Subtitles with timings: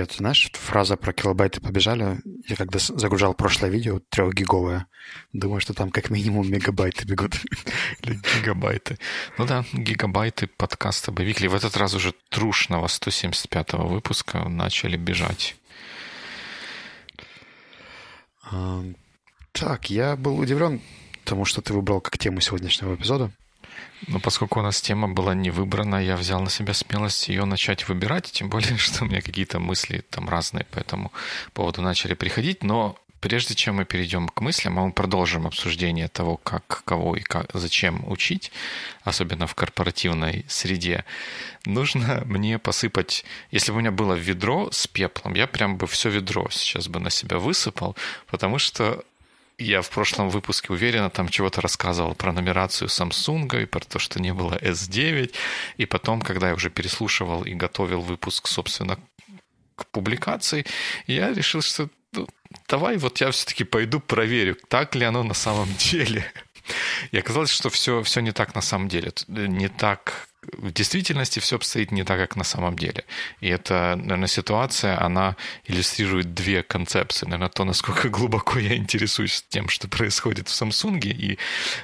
[0.00, 0.16] привет.
[0.16, 2.20] Знаешь, фраза про килобайты побежали.
[2.48, 4.86] Я когда загружал прошлое видео, трехгиговое,
[5.34, 7.34] думаю, что там как минимум мегабайты бегут.
[8.02, 8.98] Или гигабайты.
[9.36, 11.48] Ну да, гигабайты подкаста Бавикли.
[11.48, 15.56] В этот раз уже трушного 175-го выпуска начали бежать.
[19.52, 20.80] Так, я был удивлен
[21.24, 23.30] тому, что ты выбрал как тему сегодняшнего эпизода.
[24.06, 27.88] Но поскольку у нас тема была не выбрана, я взял на себя смелость ее начать
[27.88, 31.12] выбирать, тем более, что у меня какие-то мысли там разные по этому
[31.52, 36.36] поводу начали приходить, но прежде чем мы перейдем к мыслям, а мы продолжим обсуждение того,
[36.38, 38.50] как, кого и как, зачем учить,
[39.02, 41.04] особенно в корпоративной среде,
[41.64, 43.24] нужно мне посыпать...
[43.50, 47.00] Если бы у меня было ведро с пеплом, я прям бы все ведро сейчас бы
[47.00, 49.04] на себя высыпал, потому что
[49.60, 54.20] я в прошлом выпуске уверенно там чего-то рассказывал про нумерацию Samsung и про то, что
[54.20, 55.32] не было S9.
[55.76, 58.98] И потом, когда я уже переслушивал и готовил выпуск, собственно,
[59.76, 60.66] к публикации,
[61.06, 62.28] я решил, что ну,
[62.68, 66.24] давай вот я все-таки пойду проверю, так ли оно на самом деле.
[67.10, 69.12] И оказалось, что все, все не так на самом деле.
[69.28, 70.28] Не так
[70.58, 73.04] в действительности все обстоит не так, как на самом деле.
[73.40, 77.26] И эта, наверное, ситуация, она иллюстрирует две концепции.
[77.26, 81.38] Наверное, то, насколько глубоко я интересуюсь тем, что происходит в Samsung и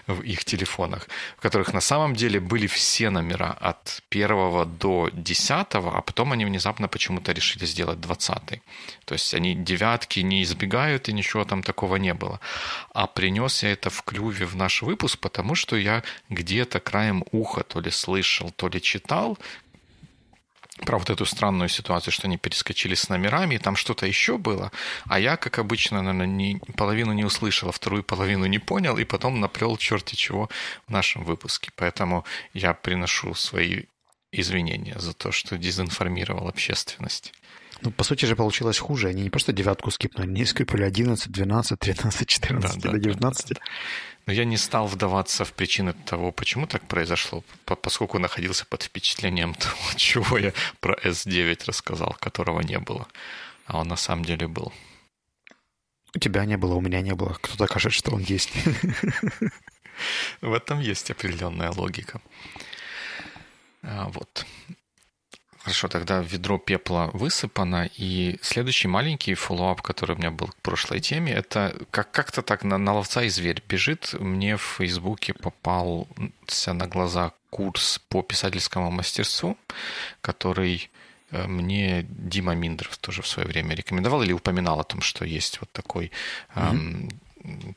[0.07, 5.97] в их телефонах, в которых на самом деле были все номера от первого до десятого,
[5.97, 8.63] а потом они внезапно почему-то решили сделать двадцатый.
[9.05, 12.41] То есть они девятки не избегают, и ничего там такого не было.
[12.95, 17.63] А принес я это в клюве в наш выпуск, потому что я где-то краем уха
[17.63, 19.39] то ли слышал, то ли читал,
[20.85, 24.71] про вот эту странную ситуацию, что они перескочили с номерами, и там что-то еще было,
[25.07, 29.05] а я, как обычно, наверное, не, половину не услышал, а вторую половину не понял, и
[29.05, 30.51] потом наплел черти чего
[30.87, 31.71] в нашем выпуске.
[31.77, 33.85] Поэтому я приношу свои
[34.33, 37.33] извинения за то, что дезинформировал общественность.
[37.83, 39.09] Ну, по сути же получилось хуже.
[39.09, 43.49] Они не просто девятку скипнули, они скипнули 11, 12, 13, 14 да, до 19.
[43.49, 43.61] Да, да,
[44.27, 49.55] Но я не стал вдаваться в причины того, почему так произошло, поскольку находился под впечатлением
[49.55, 53.07] того, чего я про S9 рассказал, которого не было.
[53.67, 54.73] А он на самом деле был.
[56.15, 57.35] У тебя не было, у меня не было.
[57.41, 58.53] Кто-то кажет, что он есть.
[60.41, 62.21] В этом есть определенная логика.
[63.83, 64.45] А, вот.
[65.67, 71.01] Хорошо, тогда ведро пепла высыпано, и следующий маленький follow-up, который у меня был к прошлой
[71.01, 74.15] теме, это как- как-то так на, на ловца и зверь бежит.
[74.21, 79.59] Мне в Фейсбуке попался на глаза курс по писательскому мастерству,
[80.21, 80.89] который
[81.33, 85.59] э, мне Дима Миндров тоже в свое время рекомендовал или упоминал о том, что есть
[85.61, 86.13] вот такой
[86.55, 87.11] mm-hmm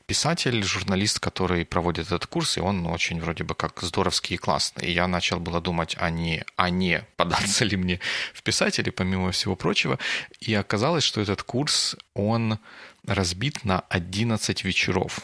[0.06, 4.88] писатель, журналист, который проводит этот курс, и он очень вроде бы как здоровский и классный.
[4.88, 8.00] И я начал было думать, а не, а не податься ли мне
[8.34, 10.00] в писатели, помимо всего прочего.
[10.40, 12.60] И оказалось, что этот курс, он
[13.06, 15.20] разбит на 11 вечеров.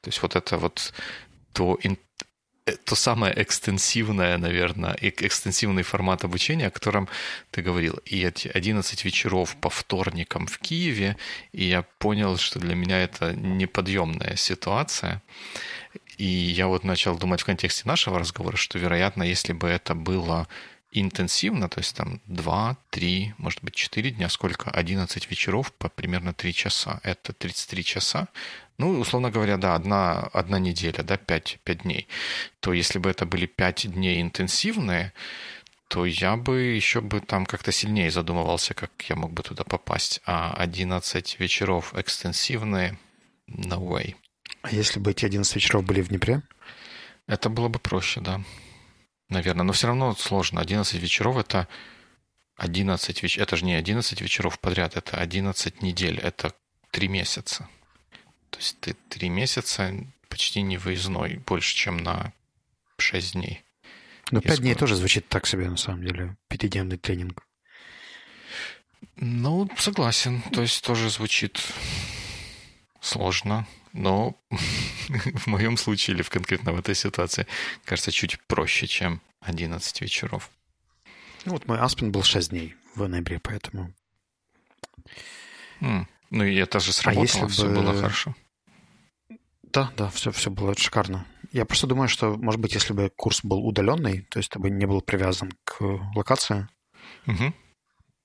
[0.00, 0.92] То есть вот это вот
[1.52, 1.78] то
[2.84, 7.08] то самое экстенсивное, наверное, экстенсивный формат обучения, о котором
[7.50, 8.00] ты говорил.
[8.06, 11.16] И эти 11 вечеров по вторникам в Киеве,
[11.52, 15.22] и я понял, что для меня это неподъемная ситуация.
[16.16, 20.48] И я вот начал думать в контексте нашего разговора, что, вероятно, если бы это было
[21.00, 24.70] интенсивно, то есть там 2, 3, может быть 4 дня, сколько?
[24.70, 27.00] 11 вечеров по примерно 3 часа.
[27.02, 28.28] Это 33 часа.
[28.78, 32.08] Ну, условно говоря, да, одна, одна неделя, да, 5, 5 дней.
[32.60, 35.12] То если бы это были 5 дней интенсивные,
[35.88, 40.20] то я бы еще бы там как-то сильнее задумывался, как я мог бы туда попасть.
[40.24, 42.98] А 11 вечеров экстенсивные,
[43.48, 44.14] no way.
[44.62, 46.42] А если бы эти 11 вечеров были в Днепре?
[47.26, 48.40] Это было бы проще, да
[49.34, 49.64] наверное.
[49.64, 50.60] Но все равно сложно.
[50.60, 51.68] 11 вечеров это
[52.56, 53.48] 11 вечеров.
[53.48, 56.54] Это же не 11 вечеров подряд, это 11 недель, это
[56.90, 57.68] 3 месяца.
[58.50, 59.92] То есть ты 3 месяца
[60.28, 62.32] почти не выездной, больше, чем на
[62.98, 63.64] 6 дней.
[64.30, 66.36] Но 5 дней тоже звучит так себе, на самом деле.
[66.48, 67.46] Пятидневный тренинг.
[69.16, 70.42] Ну, согласен.
[70.52, 71.60] То есть тоже звучит
[73.00, 77.46] сложно, но в моем случае или в конкретно в этой ситуации
[77.84, 80.50] кажется чуть проще, чем 11 вечеров.
[81.46, 83.94] Ну вот мой Аспен был 6 дней в ноябре, поэтому...
[85.80, 86.06] Mm.
[86.30, 87.74] Ну и это же а сработало, а если все бы...
[87.74, 88.34] было хорошо.
[89.62, 91.26] Да, да, все, все было шикарно.
[91.52, 94.70] Я просто думаю, что, может быть, если бы курс был удаленный, то есть ты бы
[94.70, 95.80] не был привязан к
[96.14, 96.68] локации,
[97.26, 97.54] угу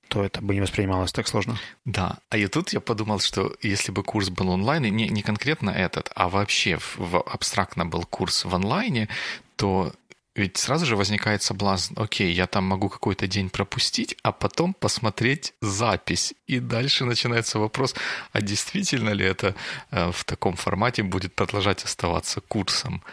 [0.10, 1.58] то это бы не воспринималось так сложно.
[1.86, 5.22] Да, а и тут я подумал, что если бы курс был онлайн, и не, не
[5.22, 9.08] конкретно этот, а вообще в, в абстрактно был курс в онлайне,
[9.56, 9.94] то
[10.36, 15.54] ведь сразу же возникает соблазн, окей, я там могу какой-то день пропустить, а потом посмотреть
[15.62, 16.34] запись.
[16.48, 17.96] И дальше начинается вопрос,
[18.32, 19.54] а действительно ли это
[19.92, 23.04] э, в таком формате будет продолжать оставаться курсом,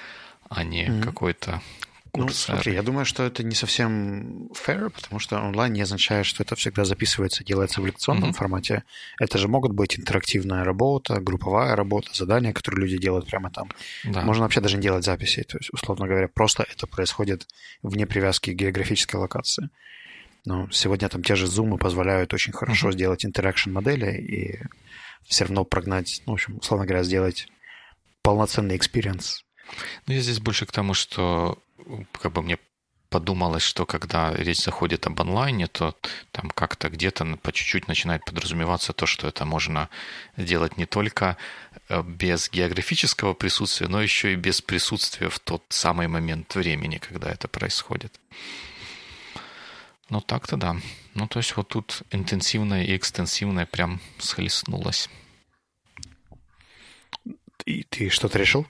[0.48, 1.02] а не mm-hmm.
[1.02, 1.62] какой-то
[2.16, 6.42] ну, смотри, я думаю, что это не совсем fair, потому что онлайн не означает, что
[6.42, 8.34] это всегда записывается, делается в лекционном mm-hmm.
[8.34, 8.84] формате.
[9.18, 13.70] Это же могут быть интерактивная работа, групповая работа, задания, которые люди делают прямо там.
[14.04, 14.22] Да.
[14.22, 15.42] Можно вообще даже не делать записи.
[15.42, 17.46] То есть, условно говоря, просто это происходит
[17.82, 19.70] вне привязки к географической локации.
[20.44, 22.92] Но сегодня там те же зумы позволяют очень хорошо mm-hmm.
[22.92, 24.60] сделать интеракшн модели и
[25.24, 27.48] все равно прогнать, ну, в общем, условно говоря, сделать
[28.22, 29.44] полноценный experience.
[30.06, 31.58] Ну, я здесь больше к тому, что
[32.12, 32.58] как бы мне
[33.08, 35.94] подумалось, что когда речь заходит об онлайне, то
[36.32, 39.88] там как-то где-то по чуть-чуть начинает подразумеваться то, что это можно
[40.36, 41.36] сделать не только
[41.88, 47.30] э, без географического присутствия, но еще и без присутствия в тот самый момент времени, когда
[47.30, 48.20] это происходит.
[50.10, 50.76] Ну так-то да.
[51.14, 55.08] Ну то есть вот тут интенсивное и экстенсивное прям схлестнулось.
[57.64, 58.66] И ты что-то решил?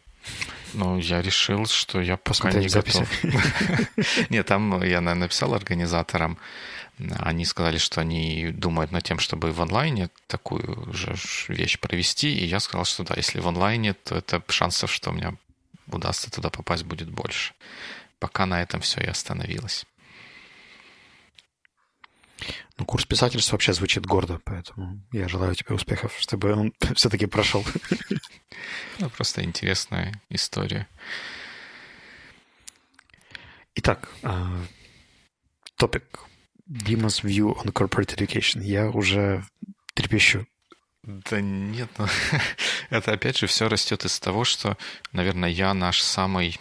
[0.75, 3.07] Ну, я решил, что я пока не записи.
[3.23, 4.31] готов.
[4.31, 6.39] Нет, там я написал организаторам.
[7.19, 11.15] Они сказали, что они думают над тем, чтобы в онлайне такую же
[11.49, 12.35] вещь провести.
[12.35, 15.35] И я сказал, что да, если в онлайне, то это шансов, что у меня
[15.89, 17.55] удастся туда попасть, будет больше.
[18.19, 19.87] Пока на этом все и остановилось.
[22.79, 27.65] Ну, курс писательства вообще звучит гордо, поэтому я желаю тебе успехов, чтобы он все-таки прошел.
[28.99, 30.89] Ну, просто интересная история.
[33.75, 34.65] Итак, а,
[35.77, 36.21] топик.
[36.67, 38.63] Dima's view on corporate education.
[38.63, 39.45] Я уже
[39.95, 40.47] трепещу.
[41.03, 42.07] Да нет, ну,
[42.91, 44.77] это опять же все растет из того, что,
[45.13, 46.59] наверное, я наш самый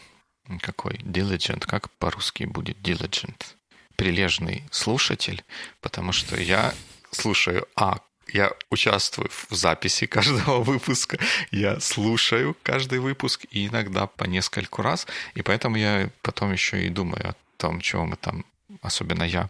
[0.61, 3.55] какой diligent, как по-русски будет diligent?
[3.95, 5.43] Прилежный слушатель,
[5.81, 6.73] потому что я
[7.11, 7.99] слушаю, а,
[8.33, 11.17] я участвую в записи каждого выпуска,
[11.51, 16.89] я слушаю каждый выпуск и иногда по нескольку раз, и поэтому я потом еще и
[16.89, 18.45] думаю о том, чего мы там
[18.81, 19.49] особенно я,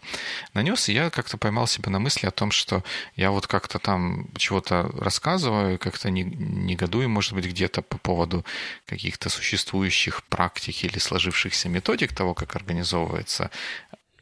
[0.53, 2.83] нанес, и я как-то поймал себя на мысли о том, что
[3.15, 8.45] я вот как-то там чего-то рассказываю, как-то негодую, может быть, где-то по поводу
[8.85, 13.51] каких-то существующих практик или сложившихся методик того, как организовывается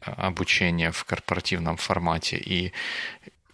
[0.06, 2.36] обучения в корпоративном формате.
[2.36, 2.72] И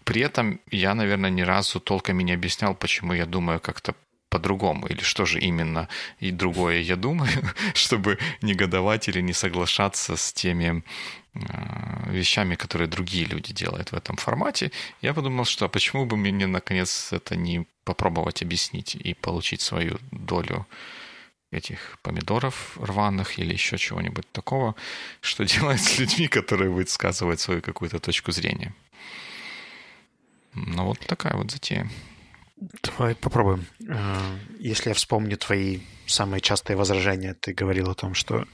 [0.04, 3.94] при этом я, наверное, ни разу толком и не объяснял, почему я думаю как-то
[4.30, 5.88] по-другому, или что же именно
[6.20, 7.30] и другое я думаю,
[7.74, 10.84] чтобы негодовать или не соглашаться с теми
[11.34, 11.40] э,
[12.12, 14.70] вещами, которые другие люди делают в этом формате,
[15.02, 19.98] я подумал, что а почему бы мне, наконец, это не попробовать объяснить и получить свою
[20.12, 20.66] долю
[21.50, 24.74] этих помидоров рваных или еще чего-нибудь такого,
[25.20, 28.74] что делать с людьми, которые высказывают свою какую-то точку зрения.
[30.54, 31.88] Ну, вот такая вот затея.
[32.82, 33.66] Давай попробуем.
[33.88, 38.46] А, если я вспомню твои самые частые возражения, ты говорил о том, что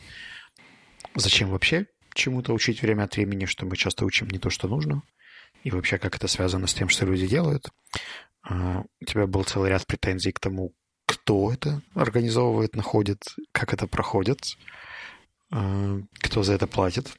[1.14, 5.02] зачем вообще чему-то учить время от времени, что мы часто учим не то, что нужно,
[5.64, 7.70] и вообще как это связано с тем, что люди делают.
[8.42, 10.72] А, у тебя был целый ряд претензий к тому,
[11.26, 14.56] кто это организовывает, находит, как это проходит,
[15.50, 17.10] э, кто за это платит.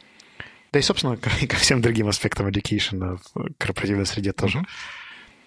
[0.72, 4.60] Да и, собственно, ко всем другим аспектам education в корпоративной среде тоже.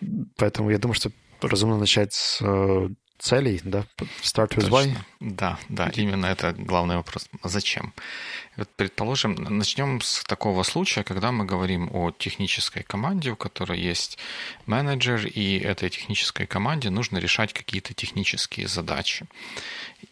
[0.03, 0.27] Mm-hmm.
[0.37, 2.89] Поэтому я думаю, что разумно начать с э,
[3.21, 3.85] целей, да?
[4.23, 4.97] Start with why.
[5.21, 7.29] Да, да, именно это главный вопрос.
[7.45, 7.93] Зачем?
[8.57, 14.19] Вот, предположим, начнем с такого случая, когда мы говорим о технической команде, у которой есть
[14.67, 19.27] менеджер, и этой технической команде нужно решать какие-то технические задачи.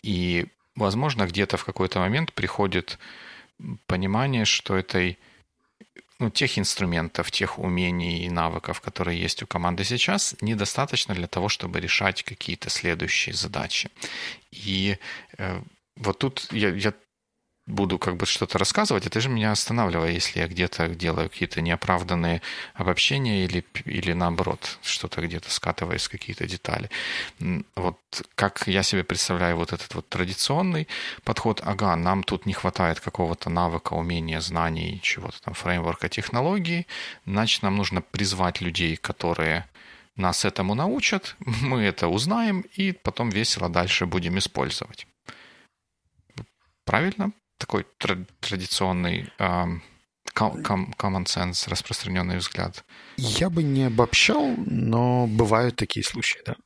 [0.03, 0.47] И,
[0.77, 2.99] возможно, где-то в какой-то момент приходит
[3.87, 5.19] понимание, что этой
[6.19, 11.49] ну, тех инструментов, тех умений и навыков, которые есть у команды сейчас, недостаточно для того,
[11.49, 13.91] чтобы решать какие-то следующие задачи.
[14.51, 14.99] И
[15.39, 15.63] э,
[15.97, 16.93] вот тут я, я
[17.69, 22.41] буду как бы что-то рассказывать, это же меня останавливает, если я где-то делаю какие-то неоправданные
[22.75, 26.91] обобщения или, или наоборот, что-то где-то скатываясь какие-то детали.
[27.77, 27.99] Вот
[28.35, 30.89] как я себе представляю вот этот вот традиционный
[31.25, 36.87] подход, ага, нам тут не хватает какого-то навыка, умения, знаний, чего-то там, фреймворка, технологии,
[37.27, 39.67] значит, нам нужно призвать людей, которые
[40.17, 45.07] нас этому научат, мы это узнаем и потом весело дальше будем использовать.
[46.85, 47.87] Правильно такой
[48.41, 49.81] традиционный um,
[50.35, 52.85] common sense, распространенный взгляд.
[53.17, 56.57] Я бы не обобщал, но бывают такие случаи, да.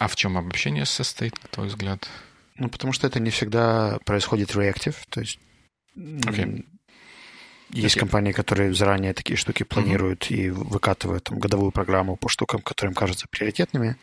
[0.00, 2.08] А в чем обобщение состоит, на твой взгляд?
[2.56, 5.38] Ну, потому что это не всегда происходит reactive, то есть
[5.96, 6.64] Okay.
[7.70, 8.00] Есть okay.
[8.00, 10.36] компании, которые заранее такие штуки планируют mm-hmm.
[10.36, 13.96] и выкатывают там, годовую программу по штукам, которые им кажутся приоритетными.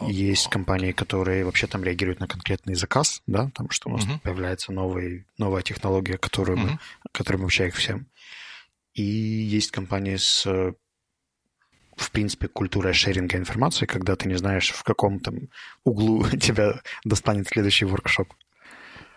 [0.00, 4.20] Есть компании, которые вообще там реагируют на конкретный заказ, да, там, что у нас mm-hmm.
[4.22, 6.70] появляется новый, новая технология, которую mm-hmm.
[6.72, 6.78] мы,
[7.12, 7.42] которая
[7.76, 8.08] всем.
[8.94, 10.46] И есть компании с
[11.96, 15.48] в принципе, культура шеринга информации, когда ты не знаешь, в каком там
[15.84, 18.32] углу тебя достанет следующий воркшоп.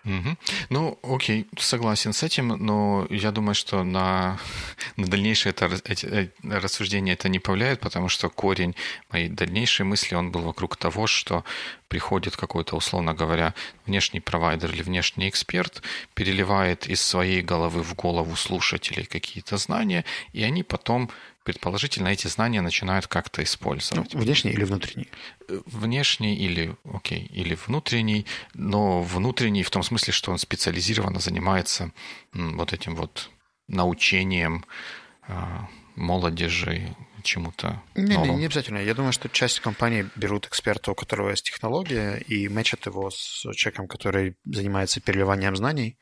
[0.08, 0.36] Угу.
[0.70, 4.38] Ну, окей, согласен с этим, но я думаю, что на,
[4.96, 8.74] на дальнейшее это, эти, э, рассуждение это не повлияет, потому что корень
[9.10, 11.44] моей дальнейшей мысли, он был вокруг того, что
[11.88, 13.54] приходит какой-то, условно говоря,
[13.86, 15.82] внешний провайдер или внешний эксперт,
[16.14, 21.10] переливает из своей головы в голову слушателей какие-то знания, и они потом
[21.48, 24.12] предположительно эти знания начинают как-то использовать.
[24.12, 25.08] Ну, внешний или внутренний?
[25.48, 31.90] Э, внешний или, окей, или внутренний, но внутренний в том смысле, что он специализированно занимается
[32.34, 33.30] вот этим вот
[33.66, 34.66] научением
[35.22, 38.78] а, молодежи чему-то не, не, не обязательно.
[38.78, 43.46] Я думаю, что часть компаний берут эксперта, у которого есть технология, и мэчат его с
[43.54, 45.96] человеком, который занимается переливанием знаний,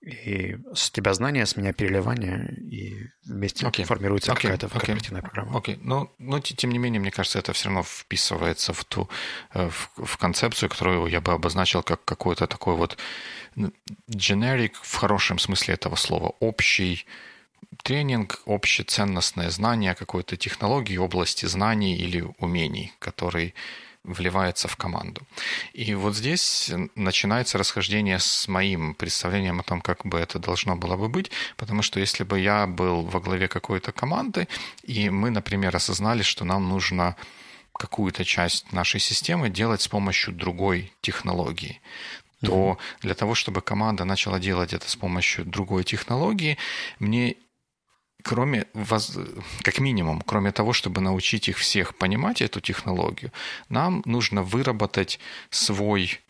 [0.00, 3.84] и с тебя знания, с меня переливание, и вместе okay.
[3.84, 4.42] формируется okay.
[4.42, 4.72] какая-то okay.
[4.72, 5.58] корпоративная программа.
[5.58, 5.80] Окей, okay.
[5.82, 9.08] но, но тем не менее, мне кажется, это все равно вписывается в ту
[9.54, 12.96] э, в, в концепцию, которую я бы обозначил как какой-то такой вот
[14.10, 17.06] generic в хорошем смысле этого слова, общий
[17.82, 23.54] тренинг, общеценностное знание какой-то технологии, области знаний или умений, который
[24.06, 25.22] вливается в команду.
[25.72, 30.96] И вот здесь начинается расхождение с моим представлением о том, как бы это должно было
[30.96, 34.48] бы быть, потому что если бы я был во главе какой-то команды,
[34.82, 37.16] и мы, например, осознали, что нам нужно
[37.72, 41.80] какую-то часть нашей системы делать с помощью другой технологии,
[42.42, 46.58] то для того, чтобы команда начала делать это с помощью другой технологии,
[46.98, 47.36] мне
[48.26, 48.66] кроме,
[49.62, 53.32] как минимум, кроме того, чтобы научить их всех понимать эту технологию,
[53.68, 56.20] нам нужно выработать свой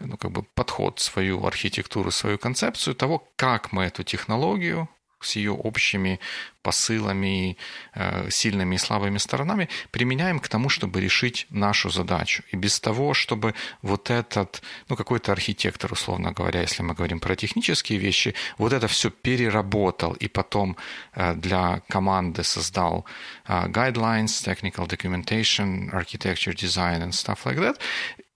[0.00, 4.88] ну, как бы подход, свою архитектуру, свою концепцию того, как мы эту технологию
[5.26, 6.18] с ее общими
[6.62, 7.56] посылами,
[7.94, 12.42] э, сильными и слабыми сторонами, применяем к тому, чтобы решить нашу задачу.
[12.54, 17.36] И без того, чтобы вот этот, ну, какой-то архитектор, условно говоря, если мы говорим про
[17.36, 20.76] технические вещи, вот это все переработал и потом
[21.14, 23.04] э, для команды создал
[23.48, 27.76] э, guidelines, technical documentation, architecture design and stuff like that,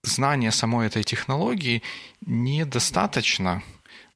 [0.03, 1.81] знание самой этой технологии
[2.25, 3.61] недостаточно–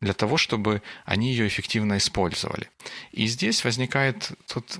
[0.05, 2.69] для того, чтобы они ее эффективно использовали.
[3.11, 4.77] И здесь возникает тут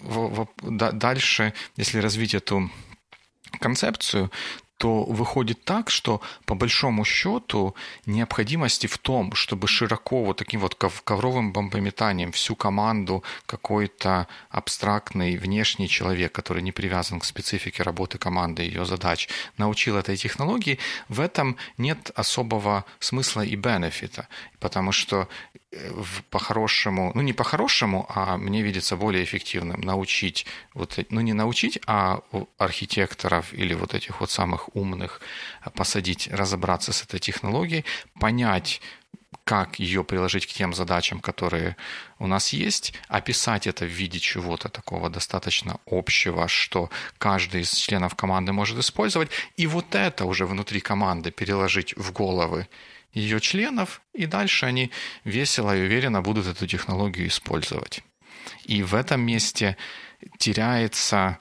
[0.62, 2.72] дальше, если развить эту
[3.60, 4.32] концепцию,
[4.78, 10.76] то выходит так, что по большому счету необходимости в том, чтобы широко вот таким вот
[10.76, 18.64] ковровым бомбометанием всю команду какой-то абстрактный внешний человек, который не привязан к специфике работы команды
[18.64, 24.28] ее задач, научил этой технологии, в этом нет особого смысла и бенефита,
[24.60, 25.30] потому что
[26.30, 32.22] по-хорошему, ну не по-хорошему, а мне видится более эффективным научить, вот, ну не научить, а
[32.58, 35.22] архитекторов или вот этих вот самых умных
[35.74, 37.86] посадить, разобраться с этой технологией,
[38.20, 38.82] понять,
[39.44, 41.78] как ее приложить к тем задачам, которые
[42.20, 48.16] у нас есть, описать это в виде чего-то такого достаточно общего, что каждый из членов
[48.16, 52.68] команды может использовать, и вот это уже внутри команды переложить в головы
[53.16, 54.92] ее членов, и дальше они
[55.24, 58.04] весело и уверенно будут эту технологию использовать.
[58.66, 59.78] И в этом месте
[60.38, 61.40] теряется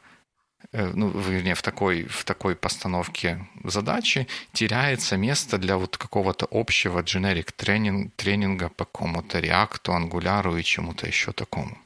[0.73, 7.03] э, ну, вернее, в такой, в такой постановке задачи теряется место для вот какого-то общего
[7.03, 11.77] generic тренинг, тренинга по какому-то реакту, ангуляру и чему-то еще такому.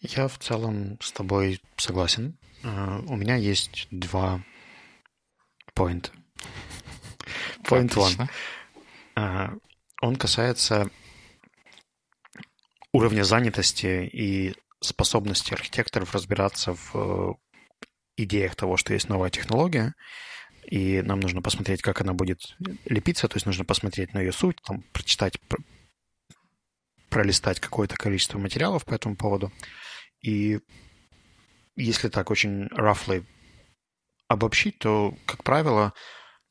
[0.00, 2.36] Я в целом с тобой согласен.
[2.64, 4.42] Э, у меня есть два
[5.74, 6.10] поинта.
[7.62, 8.28] Point one.
[9.16, 10.90] Он касается
[12.92, 17.32] уровня занятости и способности архитекторов разбираться в э,
[18.16, 19.94] идеях того, что есть новая технология,
[20.64, 22.38] и нам нужно посмотреть, как она будет
[22.84, 25.38] лепиться, то есть нужно посмотреть на ее суть, там, прочитать,
[27.08, 29.52] пролистать какое-то количество материалов по этому поводу.
[30.20, 30.60] И
[31.76, 33.24] если так очень roughly
[34.28, 35.92] обобщить, то, как правило,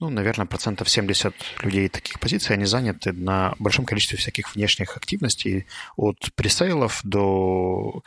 [0.04, 1.34] ну, наверное, процентов 70
[1.64, 8.04] людей таких позиций, они заняты на большом количестве всяких внешних активностей, от пресейлов до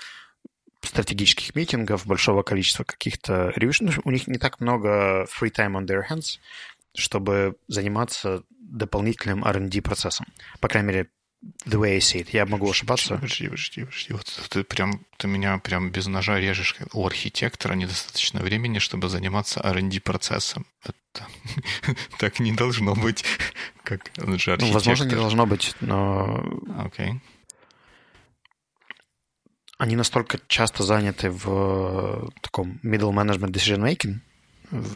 [0.82, 3.88] стратегических митингов, большого количества каких-то ревишн.
[4.04, 6.38] У них не так много free time on their hands,
[6.94, 10.26] чтобы заниматься дополнительным R&D процессом.
[10.60, 11.08] По крайней мере,
[11.64, 12.28] the way I see it.
[12.32, 13.14] Я могу ошибаться.
[13.14, 14.12] Подожди, подожди, подожди.
[14.12, 16.76] Вот ты прям, ты меня прям без ножа режешь.
[16.92, 20.66] У архитектора недостаточно времени, чтобы заниматься R&D процессом.
[20.82, 21.26] Это
[22.18, 23.24] так не должно быть,
[23.82, 24.68] как он же архитектор.
[24.68, 26.60] Ну, возможно, не должно быть, но...
[26.78, 27.10] Окей.
[27.10, 27.20] Okay.
[29.78, 34.20] Они настолько часто заняты в таком middle management decision making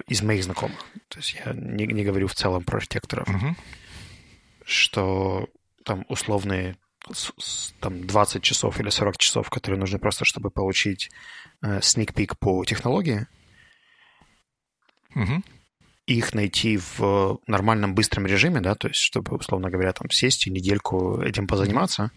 [0.08, 0.78] из моих знакомых.
[1.08, 3.28] То есть я не, не говорю в целом про архитекторов.
[3.28, 3.54] Uh-huh.
[4.64, 5.48] Что
[5.84, 6.76] там условные
[7.80, 11.10] там 20 часов или 40 часов, которые нужны просто, чтобы получить
[11.62, 13.26] э, sneak peek по технологии,
[15.14, 15.42] угу.
[16.06, 20.50] их найти в нормальном быстром режиме, да, то есть чтобы, условно говоря, там сесть и
[20.50, 22.10] недельку этим позаниматься,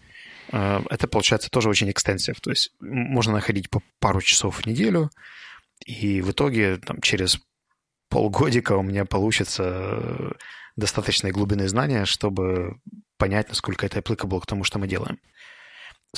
[0.52, 2.40] э, это получается тоже очень экстенсив.
[2.40, 5.10] То есть можно находить по пару часов в неделю,
[5.86, 7.40] и в итоге там через
[8.10, 10.36] полгодика у меня получится
[10.76, 12.78] достаточной глубины знания, чтобы
[13.16, 15.18] понять, насколько это applicable к тому, что мы делаем.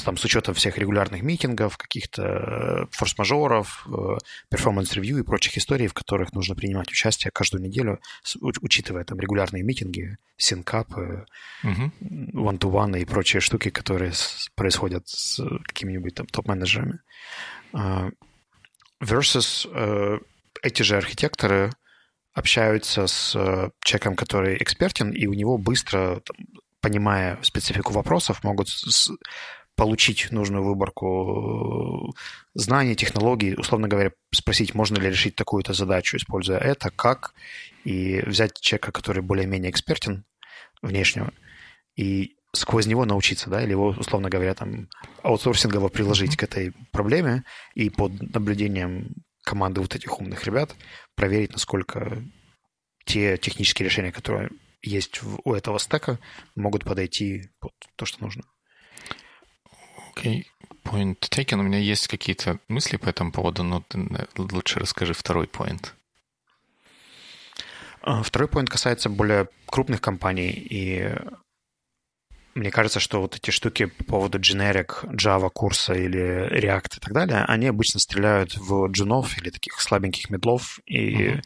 [0.04, 3.86] Там, с учетом всех регулярных митингов, каких-то э, форс-мажоров,
[4.50, 8.00] performance review и прочих историй, в которых нужно принимать участие каждую неделю,
[8.60, 11.24] учитывая там регулярные митинги, sync-up ы,
[11.64, 11.90] uh-huh.
[12.34, 14.12] one-to-one и прочие штуки, которые
[14.54, 17.00] происходят с какими-нибудь там топ-менеджерами.
[17.72, 18.10] А,
[19.02, 20.18] versus э,
[20.62, 21.72] эти же архитекторы
[22.36, 26.36] общаются с э, человеком, который экспертен, и у него быстро, там,
[26.82, 29.10] понимая специфику вопросов, могут с,
[29.74, 32.18] получить нужную выборку э,
[32.54, 37.32] знаний, технологий, условно говоря, спросить, можно ли решить такую-то задачу, используя это, как,
[37.84, 40.26] и взять человека, который более-менее экспертен
[40.82, 41.32] внешнего,
[41.96, 44.88] и сквозь него научиться, да, или его, условно говоря, там,
[45.22, 49.14] аутсорсингово приложить к этой проблеме и под наблюдением
[49.46, 50.74] команды вот этих умных ребят
[51.14, 52.22] проверить, насколько
[53.04, 54.50] те технические решения, которые
[54.82, 56.18] есть у этого стека,
[56.56, 58.42] могут подойти под то, что нужно.
[60.14, 60.76] Окей, okay.
[60.82, 61.60] point taken.
[61.60, 63.98] У меня есть какие-то мысли по этому поводу, но ты
[64.36, 65.92] лучше расскажи второй point.
[68.02, 71.14] А, второй point касается более крупных компаний и
[72.56, 77.12] мне кажется, что вот эти штуки по поводу generic Java курса или React и так
[77.12, 81.42] далее, они обычно стреляют в джунов или таких слабеньких медлов, и mm-hmm.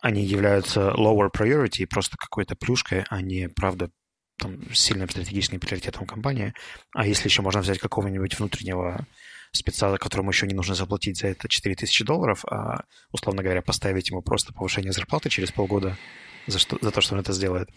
[0.00, 3.90] они являются lower priority и просто какой-то плюшкой, а не, правда,
[4.38, 6.54] там, сильным стратегическим приоритетом компании.
[6.94, 9.06] А если еще можно взять какого-нибудь внутреннего
[9.52, 14.22] спеца, которому еще не нужно заплатить за это 4000 долларов, а, условно говоря, поставить ему
[14.22, 15.96] просто повышение зарплаты через полгода
[16.46, 17.68] за, что, за то, что он это сделает,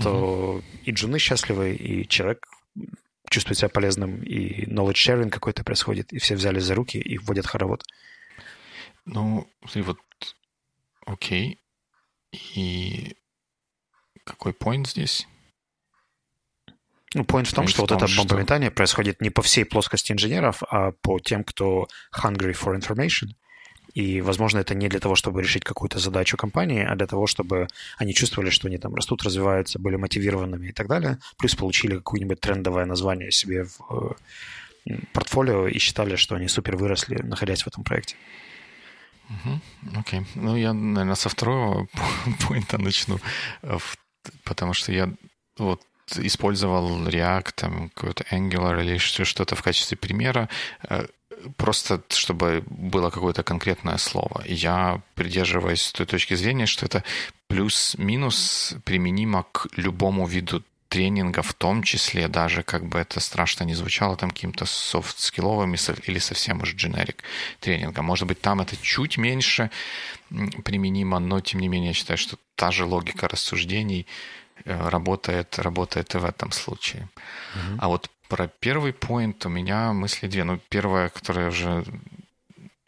[0.00, 0.82] то mm-hmm.
[0.84, 2.46] и джуны счастливы, и человек
[3.28, 7.46] чувствует себя полезным, и knowledge sharing какой-то происходит, и все взяли за руки и вводят
[7.46, 7.84] хоровод.
[9.04, 9.98] Ну, и вот,
[11.06, 11.60] окей.
[12.32, 13.16] И
[14.24, 15.26] какой point здесь?
[17.14, 18.76] Ну, point в том, point что в том, вот это бомбометание что...
[18.76, 23.30] происходит не по всей плоскости инженеров, а по тем, кто hungry for information.
[23.94, 27.68] И, возможно, это не для того, чтобы решить какую-то задачу компании, а для того, чтобы
[27.98, 31.18] они чувствовали, что они там растут, развиваются, были мотивированными и так далее.
[31.38, 34.16] Плюс получили какое-нибудь трендовое название себе в
[34.86, 38.16] э, портфолио и считали, что они супер выросли, находясь в этом проекте.
[39.96, 40.20] Окей.
[40.20, 40.26] Okay.
[40.34, 41.86] Ну, я, наверное, со второго
[42.48, 43.18] поинта начну,
[44.44, 45.12] потому что я
[45.58, 45.82] вот
[46.18, 50.48] использовал React, там, какой-то Angular или что-то в качестве примера.
[51.56, 54.42] Просто чтобы было какое-то конкретное слово.
[54.46, 57.04] Я придерживаюсь той точки зрения, что это
[57.48, 63.74] плюс-минус применимо к любому виду тренинга, в том числе даже, как бы это страшно не
[63.74, 65.74] звучало, там каким-то софт-скилловым
[66.06, 67.24] или совсем уж дженерик
[67.60, 68.04] тренингом.
[68.04, 69.70] Может быть, там это чуть меньше
[70.64, 74.06] применимо, но тем не менее я считаю, что та же логика рассуждений
[74.66, 77.08] э, работает, работает и в этом случае.
[77.54, 77.76] Mm-hmm.
[77.78, 80.44] А вот про первый point у меня мысли две.
[80.44, 81.84] Ну, первая, которая уже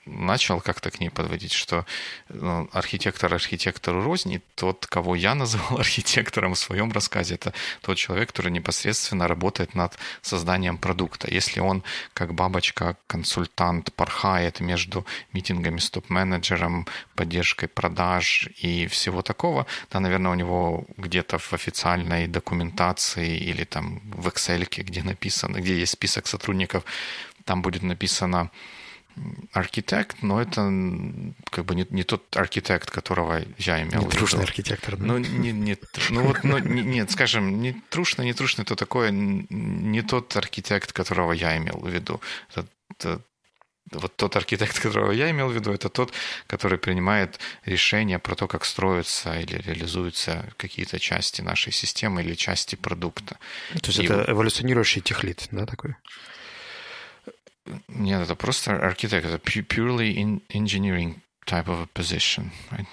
[0.06, 1.86] начал как-то к ней подводить, что
[2.28, 7.96] ну, архитектор архитектору рознь, и тот, кого я называл архитектором в своем рассказе, это тот
[7.96, 11.28] человек, который непосредственно работает над созданием продукта.
[11.30, 19.66] Если он, как бабочка, консультант, порхает между митингами с топ-менеджером, поддержкой продаж и всего такого,
[19.88, 25.78] то, наверное, у него где-то в официальной документации или там в Excel, где написано, где
[25.78, 26.84] есть список сотрудников,
[27.44, 28.50] там будет написано
[29.52, 30.60] архитект, но это
[31.50, 34.18] как бы не, не тот архитект, которого я имел не в виду.
[34.18, 35.04] трушный архитектор, да?
[35.04, 35.76] Ну, не, не,
[36.10, 40.92] ну вот, ну, не, нет, скажем, не трушный, не трушный, это такое, не тот архитект,
[40.92, 42.20] которого я имел в виду.
[42.50, 43.20] Это, это
[43.92, 46.12] вот тот архитект, которого я имел в виду, это тот,
[46.46, 52.76] который принимает решения про то, как строятся или реализуются какие-то части нашей системы или части
[52.76, 53.38] продукта.
[53.80, 55.94] То есть И это эволюционирующий техлит, да, такой?
[57.88, 62.50] Нет, это просто архитект, это purely engineering type of a position.
[62.70, 62.86] Right?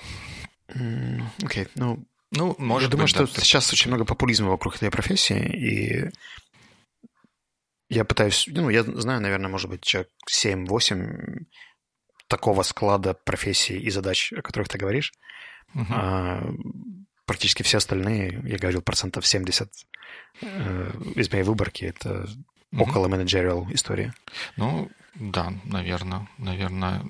[1.43, 4.75] Окей, okay, ну, ну, может Я думаю, быть, что да, сейчас очень много популизма вокруг
[4.77, 6.09] этой профессии, и
[7.89, 11.45] я пытаюсь, ну, я знаю, наверное, может быть, человек 7-8
[12.27, 15.11] такого склада профессий и задач, о которых ты говоришь.
[15.75, 15.85] Uh-huh.
[15.89, 16.53] А,
[17.25, 19.69] практически все остальные, я говорил, процентов 70
[20.41, 22.29] э, из моей выборки, это
[22.73, 22.81] uh-huh.
[22.81, 24.13] около менеджериал история.
[24.57, 27.03] Ну, да, наверное, наверное,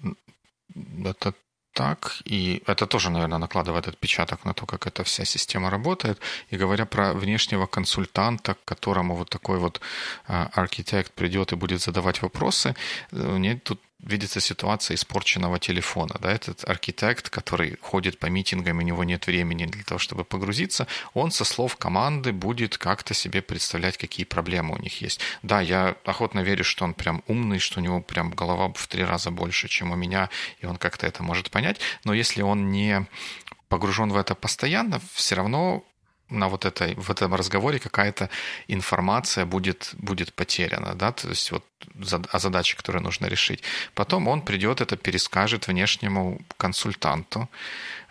[1.06, 1.34] это
[1.74, 6.20] так, и это тоже, наверное, накладывает отпечаток на то, как эта вся система работает.
[6.50, 9.82] И говоря про внешнего консультанта, к которому вот такой вот
[10.28, 12.76] а, архитект придет и будет задавать вопросы,
[13.12, 16.16] э, мне тут видится ситуация испорченного телефона.
[16.20, 16.32] Да?
[16.32, 21.32] Этот архитект, который ходит по митингам, у него нет времени для того, чтобы погрузиться, он
[21.32, 25.20] со слов команды будет как-то себе представлять, какие проблемы у них есть.
[25.44, 29.04] Да, я охотно верю, что он прям умный, что у него прям голова в три
[29.04, 31.80] раза больше, чем у меня, и он как-то это может понять.
[32.04, 33.06] Но если он не
[33.70, 35.84] погружен в это постоянно, все равно
[36.32, 38.30] на вот этой, в этом разговоре какая-то
[38.68, 41.64] информация будет, будет потеряна, да, то есть вот
[42.32, 43.64] о задаче, которую нужно решить.
[43.94, 47.50] Потом он придет, это перескажет внешнему консультанту.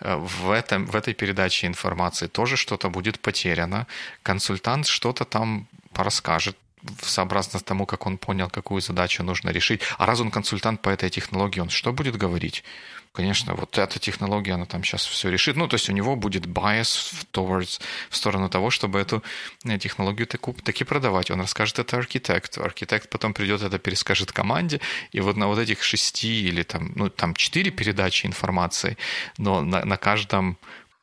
[0.00, 3.86] Э, в, этом, в этой передаче информации тоже что-то будет потеряно.
[4.22, 6.56] Консультант что-то там расскажет,
[7.02, 9.82] сообразно тому, как он понял, какую задачу нужно решить.
[9.98, 12.64] А раз он консультант по этой технологии, он что будет говорить?
[13.12, 15.56] Конечно, вот эта технология, она там сейчас все решит.
[15.56, 19.24] Ну, то есть у него будет bias towards, в сторону того, чтобы эту
[19.64, 21.30] э, технологию таку, таки продавать.
[21.32, 22.62] Он расскажет это архитекту.
[22.62, 24.80] Архитект потом придет, это перескажет команде.
[25.10, 28.96] И вот на вот этих шести или там, ну, там четыре передачи информации,
[29.38, 30.56] но на, на каждом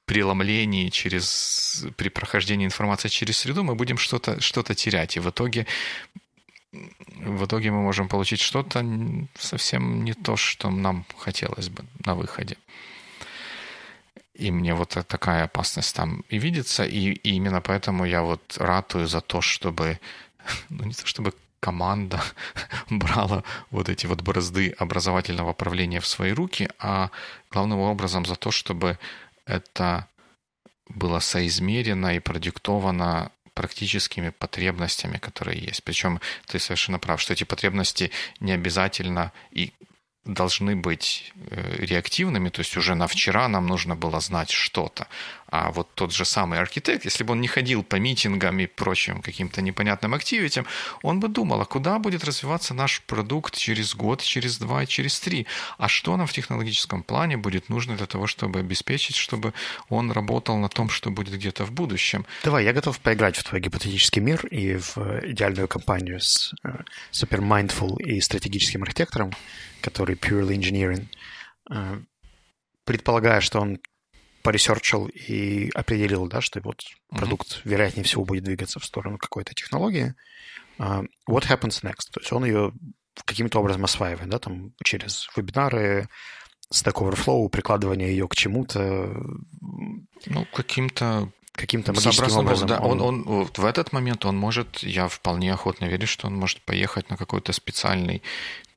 [0.08, 5.18] преломлении, через, при прохождении информации через среду мы будем что-то что терять.
[5.18, 5.68] И в итоге
[7.20, 8.86] в итоге мы можем получить что-то
[9.40, 12.58] совсем не то, что нам хотелось бы на выходе.
[14.34, 19.08] И мне вот такая опасность там и видится, и, и именно поэтому я вот ратую
[19.08, 20.00] за то, чтобы,
[20.70, 22.22] ну не то чтобы команда
[22.90, 27.10] брала вот эти вот бразды образовательного правления в свои руки, а
[27.52, 28.98] главным образом за то, чтобы
[29.48, 30.08] это
[30.88, 35.84] было соизмерено и продиктовано практическими потребностями, которые есть.
[35.84, 39.74] Причем ты совершенно прав, что эти потребности не обязательно и
[40.26, 45.08] должны быть э, реактивными, то есть уже на вчера нам нужно было знать что-то.
[45.50, 49.22] А вот тот же самый архитект, если бы он не ходил по митингам и прочим
[49.22, 50.66] каким-то непонятным активитям,
[51.04, 55.48] он бы думал, а куда будет развиваться наш продукт через год, через два, через три?
[55.78, 59.54] А что нам в технологическом плане будет нужно для того, чтобы обеспечить, чтобы
[59.90, 62.26] он работал на том, что будет где-то в будущем?
[62.44, 66.70] Давай, я готов поиграть в твой гипотетический мир и в идеальную компанию с э,
[67.12, 69.32] супер mindful и стратегическим архитектором,
[69.82, 71.08] который purely engineering,
[71.72, 72.02] э,
[72.84, 73.80] предполагая, что он
[74.48, 77.18] поресерчил и определил, да, что вот mm-hmm.
[77.18, 80.16] продукт, вероятнее всего, будет двигаться в сторону какой-то технологии.
[80.80, 82.12] Uh, what happens next?
[82.14, 82.72] То есть он ее
[83.26, 86.08] каким-то образом осваивает, да, там через вебинары,
[86.74, 89.22] Stack Overflow, прикладывание ее к чему-то.
[90.28, 92.68] Ну, каким-то каким-то магическим образом.
[92.68, 96.36] Да, он, он, он, в этот момент он может, я вполне охотно верю, что он
[96.36, 98.22] может поехать на какой-то специальный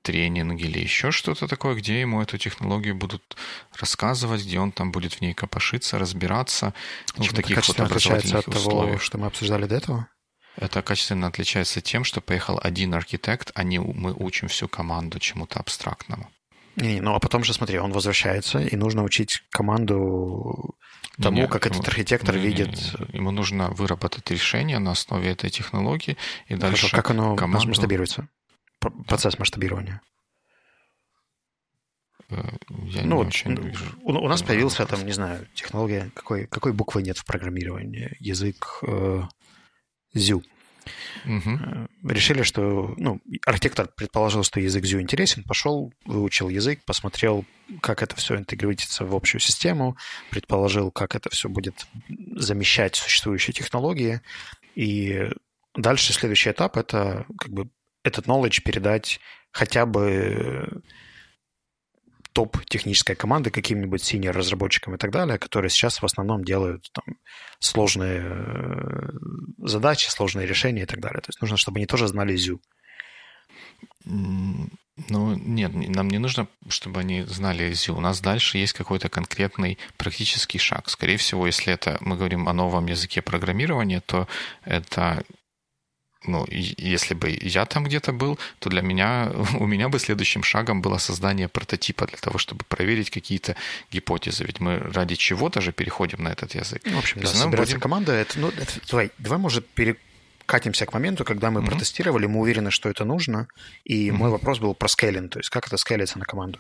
[0.03, 3.37] тренинг или еще что-то такое, где ему эту технологию будут
[3.79, 6.73] рассказывать, где он там будет в ней копошиться, разбираться.
[7.17, 8.87] Ну, в таких вот отличается от условиях.
[8.87, 10.09] того, что мы обсуждали до этого?
[10.57, 15.61] Это качественно отличается тем, что поехал один архитект, а не мы учим всю команду чему-то
[15.61, 16.31] абстрактному.
[16.77, 20.77] Не, ну а потом же, смотри, он возвращается, и нужно учить команду
[21.21, 22.69] тому, Нет, как этот архитектор не, видит.
[22.69, 23.17] Не, не.
[23.19, 27.69] Ему нужно выработать решение на основе этой технологии, и Хорошо, дальше как оно команду...
[27.69, 28.29] масштабируется?
[28.81, 30.01] процесс масштабирования?
[32.31, 32.43] Э,
[32.85, 33.85] я ну, вот, вижу.
[34.03, 38.79] У, у нас появился там, не знаю, технология, какой, какой буквы нет в программировании, язык
[38.83, 39.23] э,
[40.15, 40.43] ZU.
[41.25, 42.11] Угу.
[42.11, 47.45] Решили, что, ну, архитектор предположил, что язык ZU интересен, пошел, выучил язык, посмотрел,
[47.81, 49.97] как это все интегрируется в общую систему,
[50.31, 51.87] предположил, как это все будет
[52.37, 54.21] замещать существующие технологии,
[54.75, 55.29] и
[55.75, 57.69] дальше следующий этап— это как бы
[58.03, 59.21] этот knowledge передать
[59.53, 60.83] хотя бы
[62.33, 67.17] топ технической команды каким-нибудь синер разработчикам и так далее, которые сейчас в основном делают там,
[67.59, 69.11] сложные э,
[69.59, 71.21] задачи, сложные решения и так далее.
[71.21, 72.61] То есть нужно, чтобы они тоже знали ZU.
[75.09, 77.97] Ну, нет, нам не нужно, чтобы они знали ЗЮ.
[77.97, 80.91] У нас дальше есть какой-то конкретный практический шаг.
[80.91, 84.29] Скорее всего, если это мы говорим о новом языке программирования, то
[84.65, 85.25] это
[86.27, 90.83] ну, если бы я там где-то был, то для меня, у меня бы следующим шагом
[90.83, 93.57] было создание прототипа для того, чтобы проверить какие-то
[93.91, 94.45] гипотезы.
[94.45, 96.83] Ведь мы ради чего-то же переходим на этот язык.
[96.85, 97.81] Ну, в общем, да, собирается будем...
[97.81, 98.13] команда.
[98.13, 101.67] Это, ну, это, давай, давай, может, перекатимся к моменту, когда мы mm-hmm.
[101.67, 103.49] протестировали, мы уверены, что это нужно,
[103.85, 104.13] и mm-hmm.
[104.13, 106.59] мой вопрос был про скейлинг, то есть как это скейлится на команду.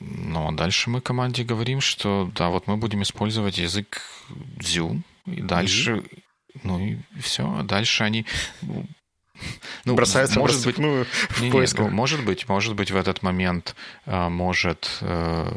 [0.00, 4.02] Ну, а дальше мы команде говорим, что да, вот мы будем использовать язык
[4.60, 6.22] Zю, и дальше mm-hmm
[6.62, 7.44] ну и все.
[7.58, 8.26] А дальше они
[8.62, 8.86] ну,
[9.94, 13.74] бросаются может быть, ну, в не, не, ну, может быть, может быть в этот момент
[14.06, 15.56] а, может э,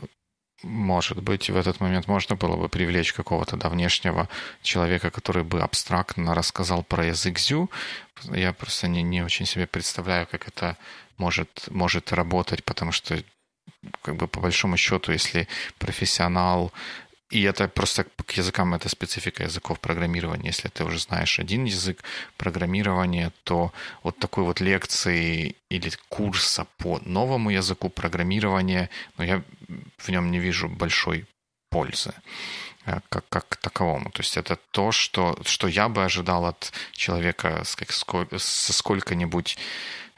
[0.63, 4.27] может быть, в этот момент можно было бы привлечь какого-то да, внешнего
[4.63, 7.69] человека, который бы абстрактно рассказал про язык Зю.
[8.31, 10.77] Я просто не, не очень себе представляю, как это
[11.17, 13.21] может, может работать, потому что
[14.01, 16.71] как бы по большому счету, если профессионал
[17.31, 20.49] и это просто к языкам это специфика языков программирования.
[20.49, 22.03] Если ты уже знаешь один язык
[22.37, 23.71] программирования, то
[24.03, 29.43] вот такой вот лекции или курса по новому языку программирования, ну, я
[29.97, 31.25] в нем не вижу большой
[31.69, 32.13] пользы
[33.09, 34.11] как, как таковому.
[34.11, 39.57] То есть это то, что, что я бы ожидал от человека с, как, со сколько-нибудь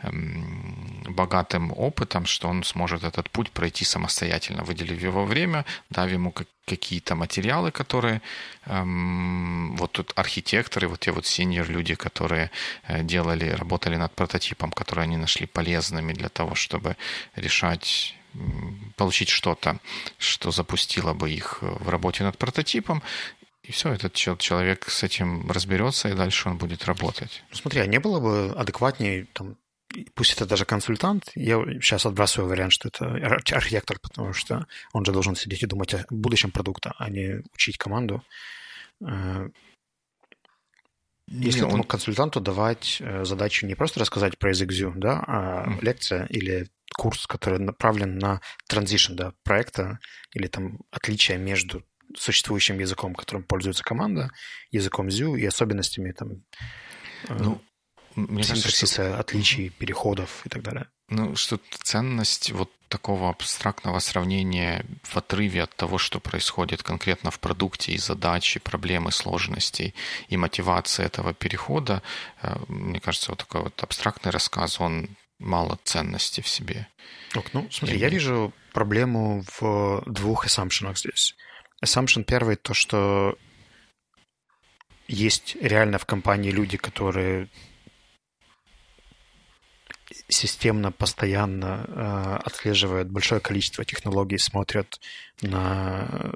[0.03, 6.31] Эм, богатым опытом, что он сможет этот путь пройти самостоятельно, выделив его время, дав ему
[6.65, 8.21] какие-то материалы, которые
[8.67, 12.51] эм, вот тут архитекторы, вот те вот сеньор люди, которые
[12.87, 16.95] э, делали, работали над прототипом, которые они нашли полезными для того, чтобы
[17.35, 18.15] решать
[18.95, 19.79] получить что-то,
[20.17, 23.01] что запустило бы их в работе над прототипом,
[23.63, 27.43] и все, этот человек с этим разберется, и дальше он будет работать.
[27.49, 29.57] Ну, смотри, а не было бы адекватнее там,
[30.15, 33.07] пусть это даже консультант, я сейчас отбрасываю вариант, что это
[33.55, 37.77] архитектор, потому что он же должен сидеть и думать о будущем продукта, а не учить
[37.77, 38.23] команду.
[39.05, 39.49] Э,
[41.27, 41.87] если не, этому он...
[41.87, 45.81] консультанту давать э, задачу не просто рассказать про Zю, да, а mm.
[45.81, 49.99] лекция или курс, который направлен на транзишн да, проекта
[50.33, 51.83] или там отличия между
[52.15, 54.31] существующим языком, которым пользуется команда,
[54.71, 56.43] языком Zю и особенностями там,
[57.27, 57.61] э, ну,
[58.15, 59.19] мне синтаксиса, что...
[59.19, 60.87] отличий, переходов и так далее.
[61.09, 67.39] Ну, что ценность вот такого абстрактного сравнения в отрыве от того, что происходит конкретно в
[67.39, 69.93] продукте и задачи, проблемы, сложностей
[70.29, 72.01] и мотивации этого перехода,
[72.41, 76.87] э, мне кажется, вот такой вот абстрактный рассказ, он мало ценности в себе.
[77.35, 77.99] Ок, ну, смотри, и...
[77.99, 81.35] я вижу проблему в двух ассампшенах здесь.
[81.83, 83.37] Assumption первый то, что
[85.07, 87.49] есть реально в компании люди, которые
[90.29, 94.99] системно, постоянно э, отслеживают большое количество технологий, смотрят
[95.41, 96.33] на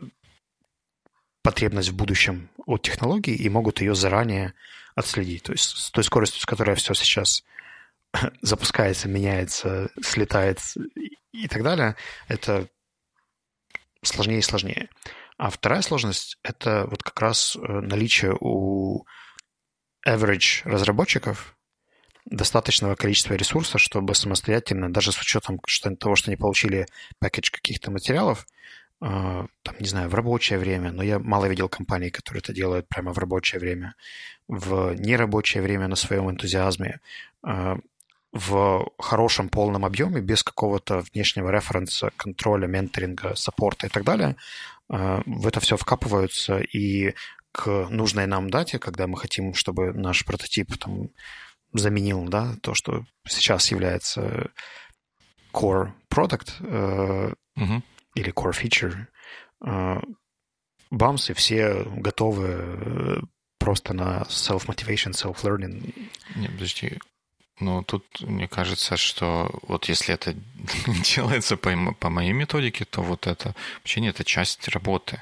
[1.42, 4.54] потребность в будущем от технологий и могут ее заранее
[4.96, 5.44] отследить.
[5.44, 7.44] То есть с той скоростью, с которой все сейчас
[8.42, 10.60] запускается, меняется, слетает
[11.32, 11.96] и так далее,
[12.28, 12.68] это
[14.04, 14.90] сложнее и сложнее.
[15.38, 19.06] А вторая сложность— это вот как раз э, наличие у
[20.08, 21.56] average разработчиков
[22.26, 25.60] достаточного количества ресурсов, чтобы самостоятельно, даже с учетом
[25.98, 26.86] того, что они получили
[27.20, 28.46] пакет каких-то материалов,
[29.02, 29.06] э,
[29.64, 33.12] там, не знаю, в рабочее время, но я мало видел компаний, которые это делают прямо
[33.12, 33.96] в рабочее время,
[34.48, 37.00] в нерабочее время на своем энтузиазме,
[37.48, 37.76] э,
[38.32, 44.38] в хорошем полном объеме, без какого-то внешнего референса, контроля, менторинга, саппорта и так далее,
[44.90, 47.14] э, в это все вкапываются, и
[47.52, 51.10] к нужной нам дате, когда мы хотим, чтобы наш прототип там,
[51.74, 54.52] заменил, да, то, что сейчас является
[55.54, 57.82] core product э, uh-huh.
[58.16, 59.08] или core feature,
[59.66, 60.02] э,
[60.90, 63.22] бамсы все готовы э,
[63.58, 66.10] просто на self-motivation, self-learning.
[66.36, 67.00] Не, подожди.
[67.62, 70.36] Ну, тут мне кажется, что вот если это
[71.16, 75.22] делается по, по моей методике, то вот это вообще нет, это часть работы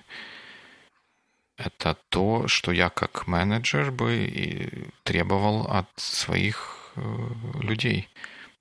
[1.60, 7.02] это то, что я как менеджер бы требовал от своих э,
[7.62, 8.08] людей.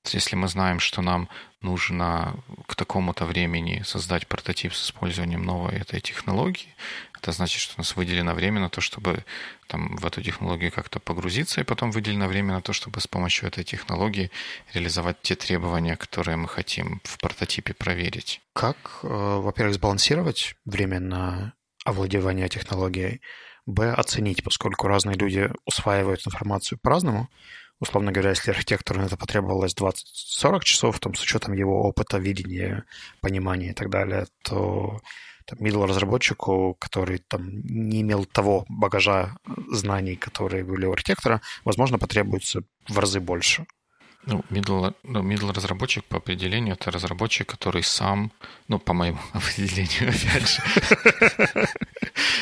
[0.04, 1.28] Если мы знаем, что нам
[1.60, 6.74] нужно к такому-то времени создать прототип с использованием новой этой технологии,
[7.20, 9.24] это значит, что у нас выделено время на то, чтобы
[9.66, 13.48] там, в эту технологию как-то погрузиться, и потом выделено время на то, чтобы с помощью
[13.48, 14.30] этой технологии
[14.72, 18.40] реализовать те требования, которые мы хотим в прототипе проверить.
[18.54, 23.20] Как, э, во-первых, сбалансировать время на овладевания технологией,
[23.66, 27.28] б, оценить, поскольку разные люди усваивают информацию по-разному,
[27.80, 32.84] условно говоря, если архитектору на это потребовалось 20-40 часов, там, с учетом его опыта, видения,
[33.20, 35.00] понимания и так далее, то
[35.46, 39.36] там, middle разработчику, который там не имел того багажа
[39.70, 43.66] знаний, которые были у архитектора, возможно, потребуется в разы больше.
[44.30, 48.30] Ну, middle, ну, middle разработчик по определению это разработчик, который сам,
[48.68, 50.62] ну, по моему определению, опять же,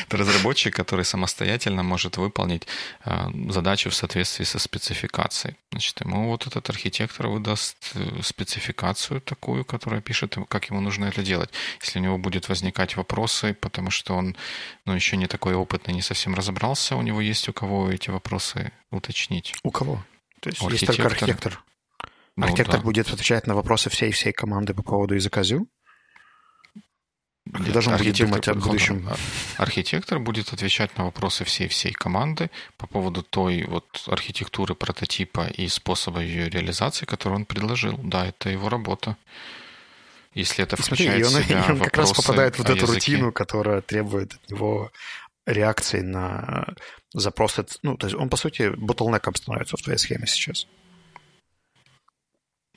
[0.07, 2.67] это разработчик, который самостоятельно может выполнить
[3.05, 5.55] э, задачу в соответствии со спецификацией.
[5.71, 11.23] Значит, ему вот этот архитектор выдаст э, спецификацию такую, которая пишет, как ему нужно это
[11.23, 11.51] делать.
[11.81, 14.35] Если у него будет возникать вопросы, потому что он
[14.85, 18.73] ну, еще не такой опытный, не совсем разобрался, у него есть у кого эти вопросы
[18.91, 19.55] уточнить.
[19.63, 20.03] У кого?
[20.41, 21.63] То есть есть только архитектор.
[22.37, 22.83] Ну, Архитектор да.
[22.83, 25.65] будет отвечать на вопросы всей всей команды по поводу языка Zue?
[27.59, 29.09] Или даже он будет думать о будущем?
[29.57, 35.67] Архитектор будет отвечать на вопросы всей всей команды по поводу той вот архитектуры прототипа и
[35.67, 37.97] способа ее реализации, которую он предложил.
[37.97, 39.17] Да, это его работа.
[40.35, 43.13] Если это включает Смотри, в себя он, он как раз попадает в вот эту языке.
[43.13, 44.91] рутину, которая требует от него
[45.47, 46.67] реакции на
[47.13, 47.65] запросы.
[47.81, 50.67] Ну, то есть он, по сути, ботлнеком становится в твоей схеме сейчас.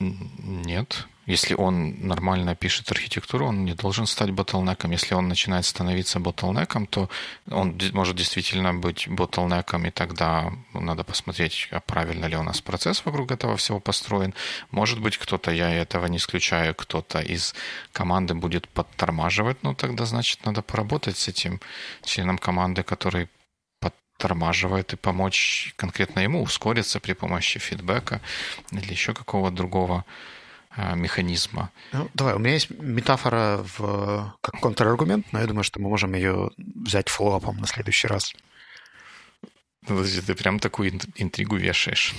[0.01, 1.07] Нет.
[1.27, 4.91] Если он нормально пишет архитектуру, он не должен стать ботлнеком.
[4.91, 7.09] Если он начинает становиться ботлнеком, то
[7.51, 13.05] он может действительно быть ботлнеком, и тогда надо посмотреть, а правильно ли у нас процесс
[13.05, 14.35] вокруг этого всего построен.
[14.71, 17.55] Может быть, кто-то, я этого не исключаю, кто-то из
[17.93, 21.61] команды будет подтормаживать, но тогда, значит, надо поработать с этим
[22.03, 23.29] членом команды, который
[24.21, 28.21] подтормаживает и помочь конкретно ему ускориться при помощи фидбэка
[28.71, 30.05] или еще какого-то другого
[30.71, 31.71] а, механизма.
[31.93, 36.15] Ну, давай, у меня есть метафора в, как контраргумент, но я думаю, что мы можем
[36.15, 38.35] ее взять фоллоуапом на следующий раз.
[39.87, 42.15] Подожди, ты прям такую интригу вешаешь.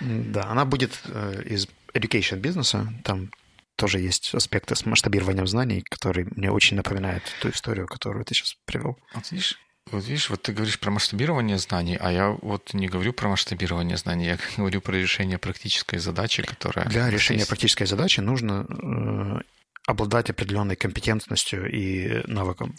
[0.00, 2.92] Да, она будет э, из education бизнеса.
[3.04, 3.30] Там
[3.76, 8.56] тоже есть аспекты с масштабированием знаний, которые мне очень напоминают ту историю, которую ты сейчас
[8.66, 8.98] привел.
[9.14, 9.56] Вот видишь,
[9.90, 13.96] вот видишь, вот ты говоришь про масштабирование знаний, а я вот не говорю про масштабирование
[13.96, 16.86] знаний, я говорю про решение практической задачи, которая...
[16.86, 17.48] Для решения есть.
[17.48, 19.40] практической задачи нужно э,
[19.86, 22.74] обладать определенной компетентностью и навыком.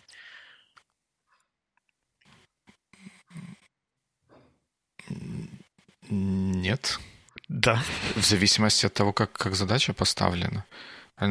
[6.09, 6.99] Нет.
[7.47, 7.83] Да.
[8.15, 10.65] В зависимости от того, как, как задача поставлена.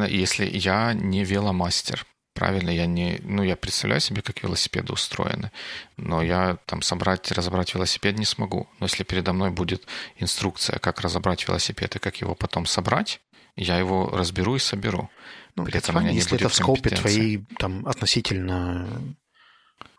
[0.08, 5.50] Если я не веломастер, правильно, я не, ну, я представляю себе, как велосипеды устроены,
[5.96, 8.68] но я там собрать, разобрать велосипед не смогу.
[8.80, 13.20] Но если передо мной будет инструкция, как разобрать велосипед и как его потом собрать,
[13.56, 15.08] я его разберу и соберу.
[15.56, 18.88] Ну, При этом fine, если это в скопе твоей там относительно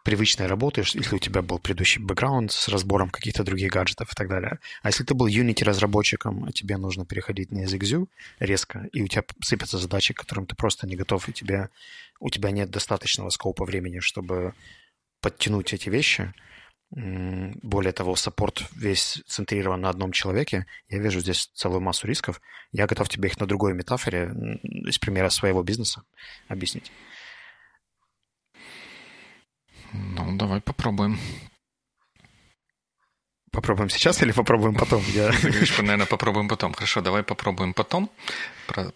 [0.05, 4.29] привычной работы, если у тебя был предыдущий бэкграунд с разбором каких-то других гаджетов и так
[4.29, 4.59] далее.
[4.83, 8.07] А если ты был Unity разработчиком, а тебе нужно переходить на язык Zue
[8.39, 11.69] резко, и у тебя сыпятся задачи, к которым ты просто не готов, и тебе,
[12.19, 14.53] у тебя нет достаточного скопа времени, чтобы
[15.21, 16.33] подтянуть эти вещи,
[16.91, 20.67] более того, саппорт весь центрирован на одном человеке.
[20.87, 22.39] Я вижу здесь целую массу рисков.
[22.71, 24.31] Я готов тебе их на другой метафоре
[24.63, 26.03] из примера своего бизнеса
[26.47, 26.91] объяснить.
[30.15, 31.19] Ну, давай попробуем.
[33.51, 35.01] Попробуем сейчас или попробуем потом?
[35.13, 35.31] Я...
[35.41, 36.73] Говоришь, наверное, попробуем потом.
[36.73, 38.12] Хорошо, давай попробуем потом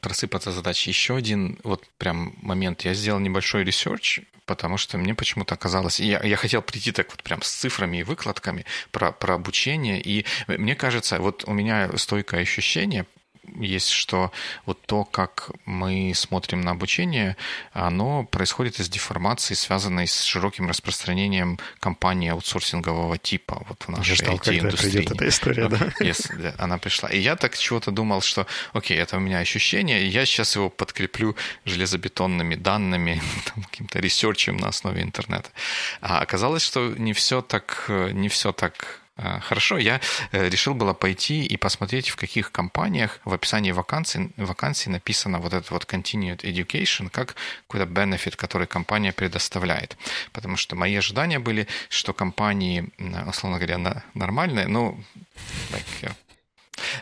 [0.01, 0.85] просыпаться задач.
[0.87, 2.81] Еще один вот прям момент.
[2.81, 6.01] Я сделал небольшой research, потому что мне почему-то казалось...
[6.01, 10.01] Я, я хотел прийти так вот прям с цифрами и выкладками про, про обучение.
[10.01, 13.05] И мне кажется, вот у меня стойкое ощущение
[13.55, 14.31] есть, что
[14.65, 17.35] вот то, как мы смотрим на обучение,
[17.73, 25.11] оно происходит из деформации, связанной с широким распространением компании аутсорсингового типа вот в нашей IT-индустрии.
[25.11, 25.77] эта история, да?
[25.99, 27.09] Yes, она пришла.
[27.09, 30.69] И я так чего-то думал, что, окей, это у меня ощущение, и я сейчас его
[30.69, 31.35] подкреплю
[31.65, 33.21] железобетонными данными,
[33.71, 35.49] каким-то ресерчем на основе интернета.
[36.01, 39.01] А оказалось, что не все так, не все так
[39.41, 39.99] хорошо, я
[40.31, 45.53] э, решил было пойти и посмотреть, в каких компаниях в описании вакансий, вакансий написано вот
[45.53, 47.35] этот вот continued education как
[47.67, 49.97] какой-то benefit, который компания предоставляет.
[50.31, 52.89] Потому что мои ожидания были, что компании,
[53.27, 55.03] условно говоря, нормальные, ну,
[55.71, 56.13] like,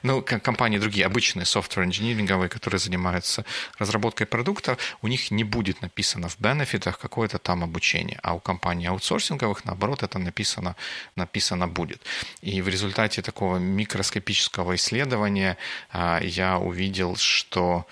[0.04, 3.46] ну, компании другие, обычные software инжиниринговые, которые занимаются
[3.80, 8.88] разработкой продукта, у них не будет написано в бенефитах какое-то там обучение, а у компаний
[8.88, 10.76] аутсорсинговых, наоборот, это написано,
[11.16, 12.02] написано будет.
[12.42, 15.58] И в результате такого микроскопического исследования
[15.92, 17.86] а, я увидел, что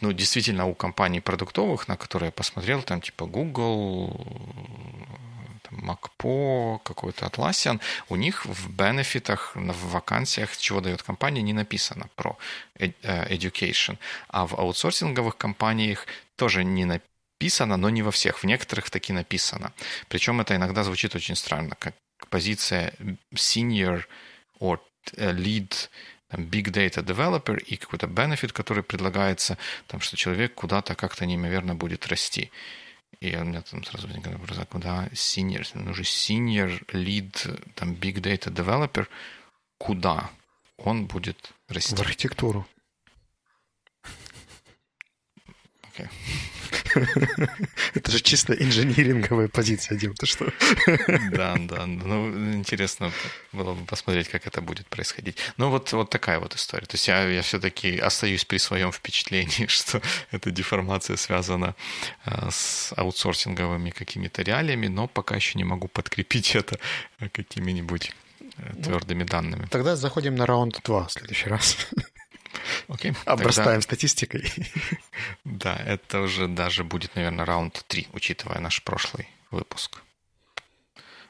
[0.00, 4.26] ну, действительно, у компаний продуктовых, на которые я посмотрел, там типа Google,
[5.82, 12.36] MacPo, какой-то Atlassian, у них в бенефитах, в вакансиях, чего дает компания, не написано про
[12.78, 13.98] э, education.
[14.28, 16.06] А в аутсорсинговых компаниях
[16.36, 18.38] тоже не написано, но не во всех.
[18.38, 19.72] В некоторых таки написано.
[20.08, 21.94] Причем это иногда звучит очень странно, как
[22.30, 22.94] позиция
[23.34, 24.04] senior
[24.60, 24.78] or
[25.16, 25.88] э, lead
[26.36, 32.06] big data developer и какой-то benefit, который предлагается, там, что человек куда-то как-то неимоверно будет
[32.08, 32.50] расти.
[33.24, 37.94] И у меня там сразу возникает вопрос, а куда senior, ну уже senior lead, там,
[37.94, 39.06] big data developer,
[39.78, 40.30] куда
[40.76, 41.96] он будет расти?
[41.96, 42.66] В архитектуру.
[45.96, 46.10] Okay.
[47.94, 50.52] Это же чисто инжиниринговая позиция, Дим, ты что?
[51.32, 51.86] Да, да.
[51.86, 53.12] Ну, интересно
[53.52, 55.38] было бы посмотреть, как это будет происходить.
[55.56, 56.86] Ну, вот, вот такая вот история.
[56.86, 61.74] То есть я, я все-таки остаюсь при своем впечатлении, что эта деформация связана
[62.24, 66.78] э, с аутсорсинговыми какими-то реалиями, но пока еще не могу подкрепить это
[67.32, 69.66] какими-нибудь э, ну, твердыми данными.
[69.70, 71.76] Тогда заходим на раунд 2 в следующий раз.
[72.88, 73.14] Окей.
[73.24, 73.82] Обрастаем тогда...
[73.82, 74.52] статистикой.
[75.44, 80.02] Да, это уже даже будет, наверное, раунд 3, учитывая наш прошлый выпуск.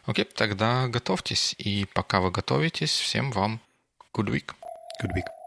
[0.07, 1.55] Окей, тогда готовьтесь.
[1.59, 3.61] И пока вы готовитесь, всем вам
[4.13, 4.55] good week.
[5.03, 5.44] Good week.